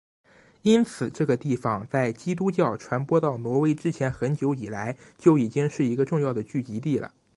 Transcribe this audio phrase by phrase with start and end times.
[0.63, 7.13] 因此这个地方在基督教传播到挪威之前很久以来就已经是一个重要的聚集地了。